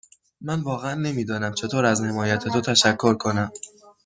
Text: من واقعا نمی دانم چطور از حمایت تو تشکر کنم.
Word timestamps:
من 0.41 0.61
واقعا 0.61 0.95
نمی 0.95 1.25
دانم 1.25 1.53
چطور 1.53 1.85
از 1.85 2.01
حمایت 2.03 2.47
تو 2.47 2.61
تشکر 2.61 3.13
کنم. 3.13 3.51